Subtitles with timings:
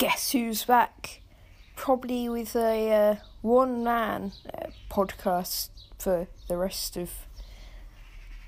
[0.00, 1.20] guess who's back?
[1.76, 7.10] Probably with a uh, one man uh, podcast for the rest of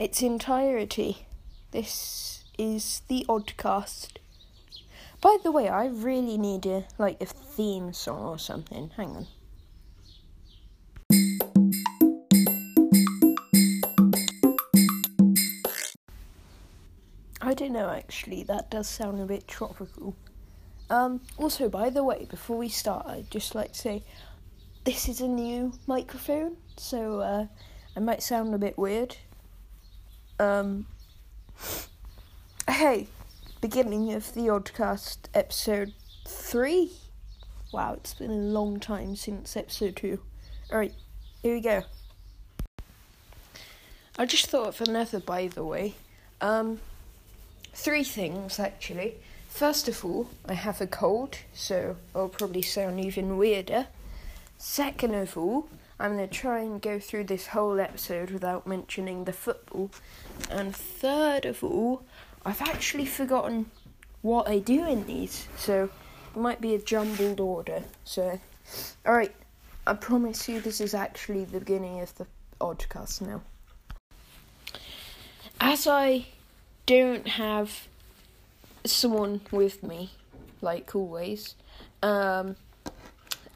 [0.00, 1.26] its entirety.
[1.70, 4.12] This is the Oddcast.
[5.20, 8.92] By the way, I really need a like a theme song or something.
[8.96, 9.26] Hang on.
[17.42, 20.16] I don't know actually, that does sound a bit tropical.
[20.90, 24.02] Um, also, by the way, before we start, I'd just like to say
[24.84, 27.46] this is a new microphone, so uh,
[27.96, 29.16] I might sound a bit weird.
[30.38, 30.86] Um,
[32.68, 33.06] hey,
[33.60, 35.94] beginning of the Oddcast episode
[36.28, 36.92] 3.
[37.72, 40.20] Wow, it's been a long time since episode 2.
[40.70, 40.94] Alright,
[41.42, 41.82] here we go.
[44.18, 45.94] I just thought of another, by the way.
[46.40, 46.80] Um,
[47.72, 49.16] three things actually.
[49.54, 53.86] First of all, I have a cold, so I'll probably sound even weirder.
[54.58, 55.68] Second of all,
[56.00, 59.92] I'm going to try and go through this whole episode without mentioning the football.
[60.50, 62.02] And third of all,
[62.44, 63.70] I've actually forgotten
[64.22, 65.88] what I do in these, so
[66.34, 67.84] it might be a jumbled order.
[68.02, 68.40] So,
[69.06, 69.36] alright,
[69.86, 72.26] I promise you this is actually the beginning of the
[72.60, 73.40] oddcast now.
[75.60, 76.26] As I
[76.86, 77.86] don't have
[78.84, 80.10] someone with me,
[80.60, 81.54] like always.
[82.02, 82.56] Um,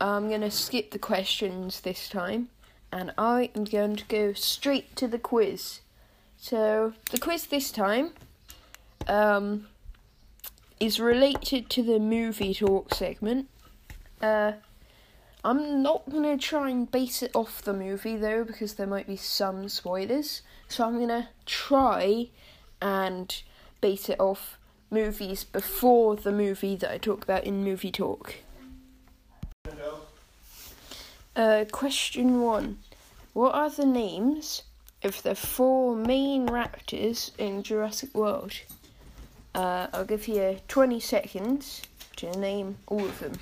[0.00, 2.48] I'm going to skip the questions this time,
[2.92, 5.80] and I am going to go straight to the quiz.
[6.36, 8.12] So, the quiz this time
[9.08, 9.66] um,
[10.78, 13.48] is related to the movie talk segment.
[14.22, 14.52] Uh,
[15.44, 19.06] I'm not going to try and base it off the movie though, because there might
[19.06, 20.42] be some spoilers.
[20.68, 22.28] So, I'm going to try
[22.80, 23.42] and
[23.80, 24.57] base it off
[24.90, 28.36] movies before the movie that I talk about in Movie Talk.
[31.36, 32.78] Uh, question one
[33.32, 34.62] What are the names
[35.04, 38.52] of the four main raptors in Jurassic World?
[39.54, 41.82] Uh, I'll give you 20 seconds
[42.16, 43.32] to name all of them.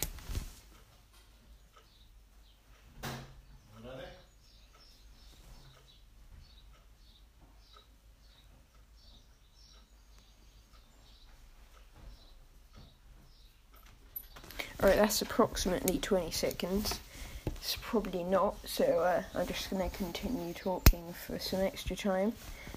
[14.83, 17.01] Alright, that's approximately 20 seconds.
[17.47, 22.35] It's probably not, so uh, I'm just going to continue talking for some extra time.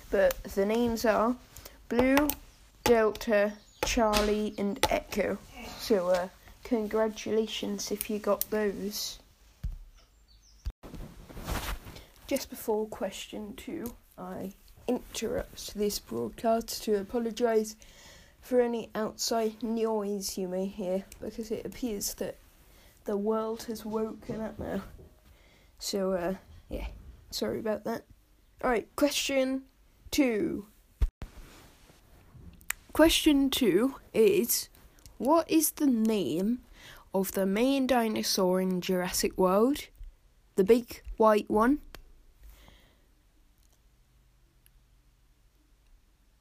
[0.09, 1.35] But the names are
[1.89, 2.29] Blue,
[2.85, 5.37] Delta, Charlie, and Echo.
[5.77, 6.29] So, uh,
[6.63, 9.19] congratulations if you got those.
[12.27, 14.53] Just before question two, I
[14.87, 17.75] interrupt this broadcast to apologise
[18.41, 22.37] for any outside noise you may hear because it appears that
[23.05, 24.81] the world has woken up now.
[25.77, 26.35] So, uh,
[26.69, 26.87] yeah,
[27.31, 28.03] sorry about that.
[28.63, 29.63] Alright, question
[30.11, 30.65] two.
[32.91, 34.67] Question two is
[35.17, 36.59] What is the name
[37.13, 39.87] of the main dinosaur in Jurassic World?
[40.55, 41.79] The big white one?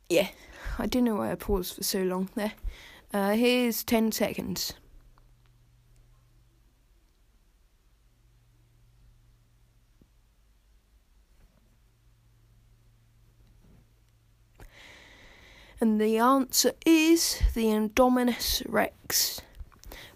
[0.08, 0.28] Yeah,
[0.78, 2.52] I don't know why I paused for so long there.
[3.12, 4.74] Uh, here's 10 seconds.
[15.80, 19.40] And the answer is the Indominus Rex.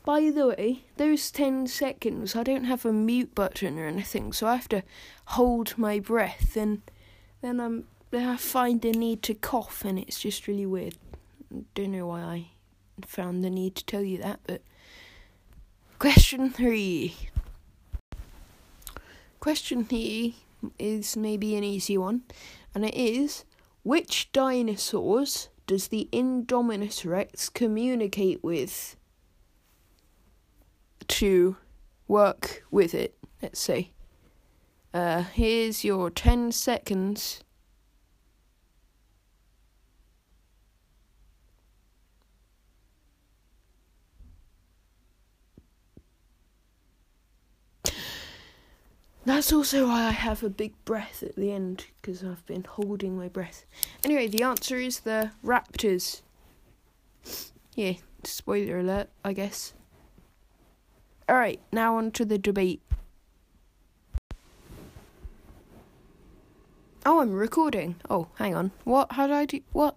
[0.04, 4.48] By the way, those 10 seconds, I don't have a mute button or anything, so
[4.48, 4.82] I have to
[5.26, 6.82] hold my breath and
[7.40, 7.84] then I'm
[8.20, 10.96] I find the need to cough, and it's just really weird.
[11.74, 12.46] Don't know why I
[13.06, 14.62] found the need to tell you that, but
[15.98, 17.16] question three.
[19.40, 20.36] Question three
[20.78, 22.22] is maybe an easy one,
[22.74, 23.44] and it is
[23.82, 28.96] which dinosaurs does the Indominus Rex communicate with
[31.08, 31.56] to
[32.06, 33.16] work with it?
[33.40, 33.92] Let's see.
[34.94, 37.42] Uh, here's your 10 seconds.
[49.24, 53.16] That's also why I have a big breath at the end, because I've been holding
[53.16, 53.64] my breath.
[54.04, 56.22] Anyway, the answer is the Raptors.
[57.76, 59.74] Yeah, spoiler alert, I guess.
[61.30, 62.82] Alright, now on to the debate.
[67.06, 67.96] Oh, I'm recording.
[68.10, 68.72] Oh, hang on.
[68.84, 69.12] What?
[69.12, 69.60] How do I do?
[69.72, 69.96] What?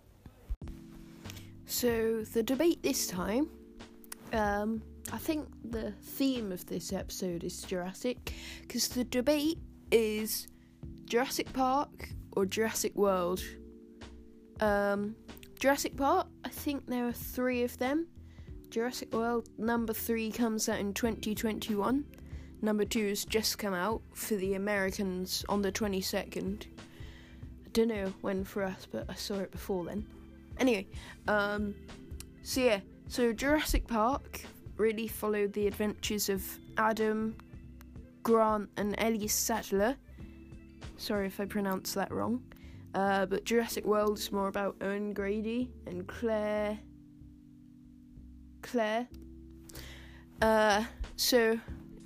[1.66, 3.50] So, the debate this time
[4.34, 4.82] um,
[5.12, 9.60] I think the theme of this episode is Jurassic, because the debate
[9.92, 10.48] is
[11.06, 13.42] Jurassic Park or Jurassic World.
[14.60, 15.16] Um,
[15.60, 18.08] Jurassic Park, I think there are three of them.
[18.70, 22.06] Jurassic World number three comes out in 2021.
[22.62, 26.64] Number two has just come out for the Americans on the 22nd.
[26.64, 30.06] I don't know when for us, but I saw it before then.
[30.58, 30.88] Anyway,
[31.28, 31.76] um,
[32.42, 34.42] so yeah, so Jurassic Park
[34.78, 36.44] really followed the adventures of
[36.78, 37.36] Adam,
[38.24, 39.96] Grant, and Ellie Sattler.
[40.98, 42.44] Sorry if I pronounced that wrong.
[42.94, 46.80] Uh, but Jurassic World is more about Owen Grady and Claire.
[48.62, 49.08] Claire.
[50.42, 50.84] Uh,
[51.18, 51.60] so,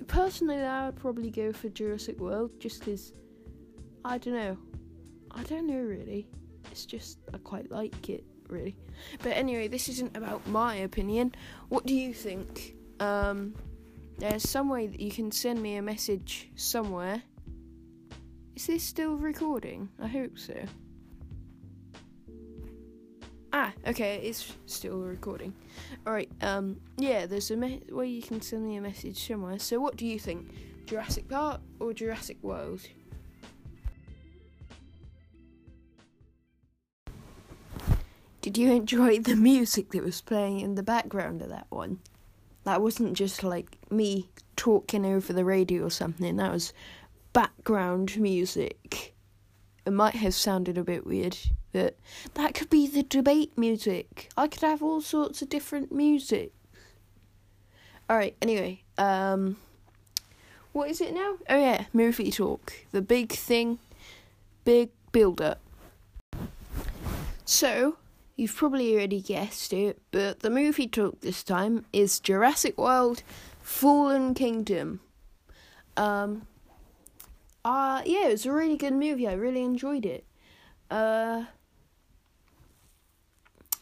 [0.06, 3.12] personally, I would probably go for Jurassic World just because
[4.04, 4.58] I don't know.
[5.30, 6.26] I don't know really.
[6.70, 8.76] It's just I quite like it really.
[9.22, 11.34] But anyway, this isn't about my opinion.
[11.68, 12.74] What do you think?
[13.00, 13.54] Um,
[14.18, 17.22] there's some way that you can send me a message somewhere.
[18.54, 19.88] Is this still recording?
[19.98, 20.54] I hope so.
[23.52, 25.52] Ah, okay, it's still recording.
[26.06, 29.58] Alright, um, yeah, there's a me- way you can send me a message somewhere.
[29.58, 30.52] So, what do you think?
[30.86, 32.80] Jurassic Park or Jurassic World?
[38.40, 41.98] Did you enjoy the music that was playing in the background of that one?
[42.64, 46.72] That wasn't just like me talking over the radio or something, that was
[47.32, 49.14] background music.
[49.86, 51.36] It might have sounded a bit weird,
[51.72, 51.96] but
[52.34, 54.30] that could be the debate music.
[54.36, 56.52] I could have all sorts of different music.
[58.10, 59.56] Alright, anyway, um
[60.72, 61.36] what is it now?
[61.48, 62.72] Oh yeah, movie talk.
[62.92, 63.78] The big thing,
[64.64, 65.60] big build up.
[67.44, 67.96] So,
[68.40, 73.22] you've probably already guessed it, but the movie talk this time is Jurassic World
[73.60, 75.00] Fallen Kingdom.
[75.96, 76.46] Um
[77.64, 79.28] uh yeah, it was a really good movie.
[79.28, 80.24] I really enjoyed it.
[80.90, 81.44] Uh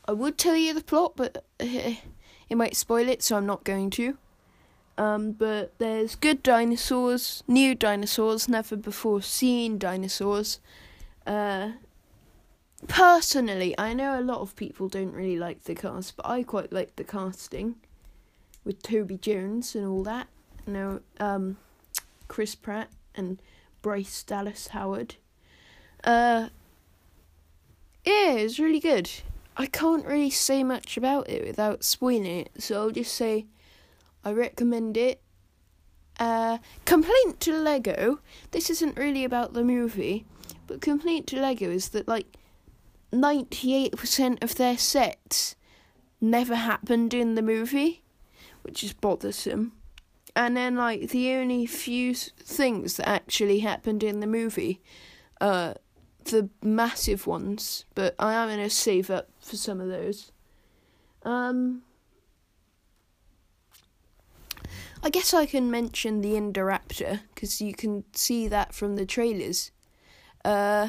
[0.07, 2.01] I would tell you the plot, but it
[2.51, 4.17] might spoil it, so I'm not going to.
[4.97, 10.59] Um, but there's good dinosaurs, new dinosaurs, never before seen dinosaurs.
[11.27, 11.73] Uh,
[12.87, 16.73] personally, I know a lot of people don't really like the cast, but I quite
[16.73, 17.77] like the casting
[18.65, 20.29] with Toby Jones and all that.
[20.67, 21.57] You know, um,
[22.29, 23.41] Chris Pratt and
[23.83, 25.17] Bryce Dallas Howard.
[26.05, 26.49] Uh,
[28.05, 29.11] yeah, it's really good.
[29.57, 33.47] I can't really say much about it without spoiling it, so I'll just say
[34.25, 35.21] I recommend it.
[36.21, 38.21] Uh, complaint to Lego.
[38.51, 40.27] This isn't really about the movie,
[40.67, 42.37] but complaint to Lego is that like
[43.13, 45.57] 98% of their sets
[46.21, 48.03] never happened in the movie,
[48.63, 49.73] which is bothersome.
[50.37, 54.81] And then like the only few things that actually happened in the movie,
[55.41, 55.75] uh,
[56.25, 60.31] the massive ones, but I am gonna save up for some of those.
[61.23, 61.83] Um,
[65.03, 69.71] I guess I can mention the Indoraptor because you can see that from the trailers.
[70.45, 70.89] Uh,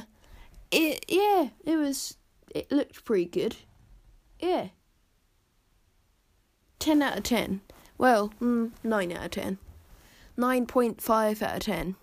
[0.71, 2.18] it yeah, it was
[2.54, 3.57] it looked pretty good.
[4.39, 4.69] Yeah.
[6.80, 7.62] Ten out of ten.
[7.98, 9.57] Well, mm, nine out of ten.
[10.38, 11.95] Nine point five out of ten.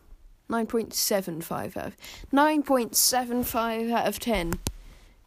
[0.48, 1.96] 9.75 out of
[2.32, 4.54] 9.75 out of 10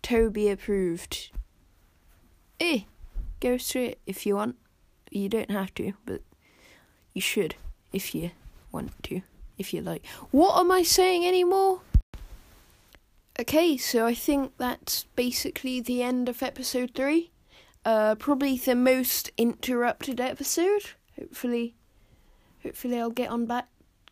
[0.02, 1.30] toby approved
[2.60, 2.82] eh
[3.40, 4.56] go through it if you want
[5.12, 6.22] you don't have to but
[7.14, 7.56] you should
[7.92, 8.32] if you
[8.72, 9.22] want to
[9.58, 11.82] if you like what am i saying anymore
[13.40, 17.32] okay so i think that's basically the end of episode 3
[17.86, 21.74] uh probably the most interrupted episode hopefully
[22.64, 23.68] hopefully i'll get on back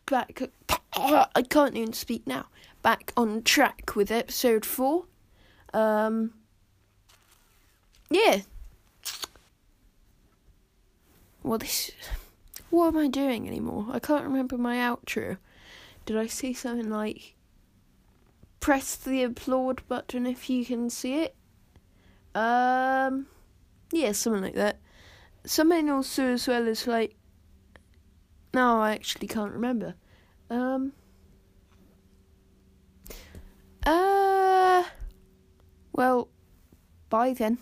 [0.06, 0.40] back
[0.98, 2.46] I can't even speak now.
[2.82, 5.04] Back on track with episode four.
[5.72, 6.34] Um,
[8.10, 8.40] yeah.
[11.42, 11.92] Well, this.
[12.70, 13.86] What am I doing anymore?
[13.90, 15.38] I can't remember my outro.
[16.04, 17.34] Did I say something like.
[18.60, 21.36] Press the applaud button if you can see it?
[22.34, 23.26] Um.
[23.92, 24.78] Yeah, something like that.
[25.44, 27.16] Something also as well as like.
[28.52, 29.94] No, I actually can't remember.
[30.50, 30.92] Um.
[33.86, 34.84] Uh.
[35.92, 36.28] Well,
[37.08, 37.58] bye then.